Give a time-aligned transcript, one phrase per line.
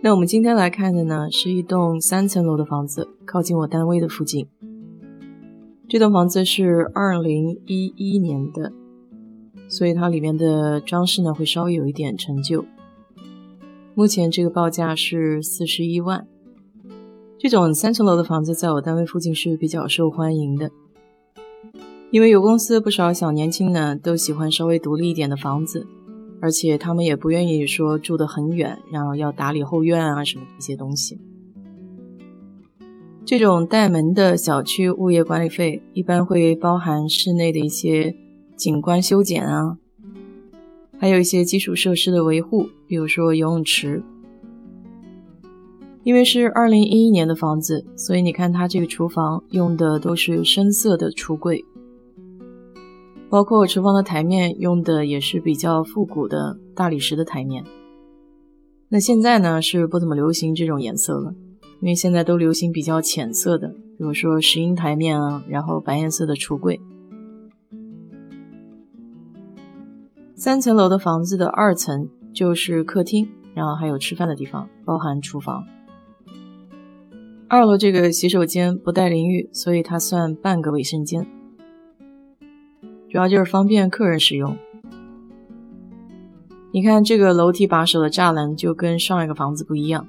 [0.00, 4.46] 那我们今天来看的呢，是一栋三层楼的房子，靠近我单位的附近。
[5.88, 8.72] 这栋房子是二零一一年的，
[9.68, 12.64] 所以它里面的装饰呢会稍微有一点陈旧。
[13.96, 16.28] 目前这个报价是四十一万。
[17.36, 20.70] 这种三层楼的房子在我单位附近是比较受欢迎的，
[22.12, 25.88] 因为有公司不少小年轻呢都喜欢稍微独立一点的房子。
[26.40, 31.18] 而且他们也不愿意说住得很远，然后要打理后院啊什么这些东西。
[33.24, 38.14] 这种带门的小区物业管理费一般会包含室内的一些
[38.56, 39.76] 景观修剪啊，
[40.98, 44.02] 还有一些基础设施的维护，比如说游泳池。
[46.04, 51.62] 因为是二零一一年的房子，所以你看它这个厨房用的都是深色的橱柜。
[53.30, 57.64] 包括厨房的台面用的也是比较复古的大理石的台面。
[58.88, 61.34] 那现在呢是不怎么流行这种颜色了，
[61.80, 66.80] 因为现在都流行比较浅色的，比如说石英台面啊，然后白颜色的橱柜。
[70.34, 75.64] 三层楼的房子的二层就是客厅，然后还有吃饭的地方，包含厨房。
[77.48, 81.26] 二楼这个洗手间不带淋浴，所以它算半个卫生间。
[83.10, 84.56] 主要就是方便客人使用。
[86.70, 90.06] 你看这个楼梯把手的栅栏就跟上一个房子不一样。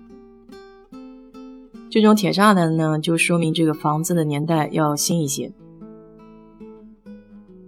[1.89, 5.51] 这种铁栅栏呢，就说明这个房子的年代要新一些。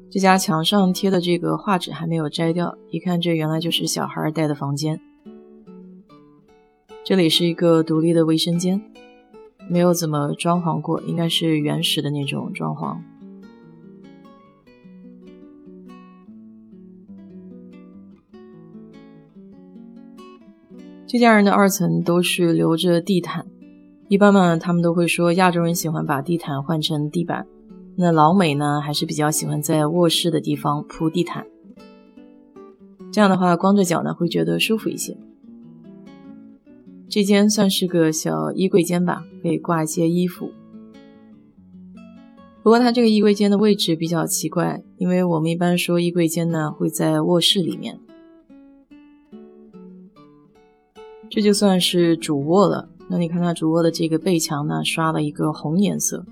[0.09, 4.99] 这家墙上贴的这个画纸还没有摘掉，一看这原来就是小孩带的房间。
[7.05, 8.81] 这里是一个独立的卫生间，
[9.69, 12.97] 没有怎么装潢过，应该是原始的那种装潢。
[21.11, 23.45] 这家人的二层都是留着地毯，
[24.07, 27.45] 一般嘛，他们都会说亚洲人喜欢把地毯换成地板，
[27.97, 31.45] 那老美呢还是比较喜欢在卧室的地方铺地毯，
[33.11, 35.17] 这样的话光着脚呢会觉得舒服一些。
[37.09, 40.49] 这间算是个小衣柜间吧，可以挂一些衣服。
[42.63, 47.99] 不过它这个衣柜间的位置比较奇怪，因为我们一般说衣柜间呢会在卧室里面。
[51.31, 52.89] 这就算是主卧了。
[53.07, 56.25] 那你看它主卧的这个背墙呢，刷了一个红颜色，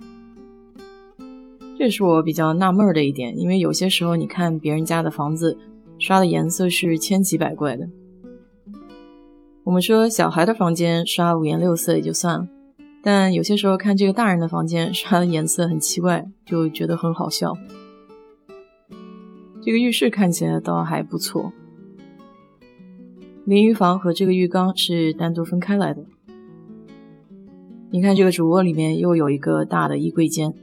[1.78, 3.40] 这是我比较纳闷的一点。
[3.40, 5.58] 因为有些时候你看别人家的房子
[5.98, 7.88] 刷的颜色是千奇百怪的。
[9.64, 12.48] 我们说小孩的房间刷五颜六色也就算了，
[13.02, 17.54] 但有些时候看这个大人的房间刷的颜色很奇怪，就觉得很好笑。
[19.62, 21.54] 这个浴室看起来倒还不错。
[23.50, 26.06] 淋浴房和这个浴缸是单独分开来的。
[27.90, 30.54] 你看，这个主卧里面又有一个大的衣柜间。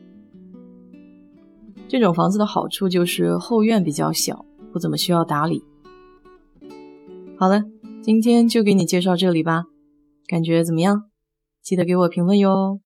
[1.89, 5.65] 这种房子的好处就是后院比较小，不怎么需要打理。
[7.37, 7.65] 好了，
[8.05, 9.65] 今天就给你介绍这里吧，
[10.29, 11.11] 感觉怎么样？
[11.61, 12.79] 记得给我评论哟。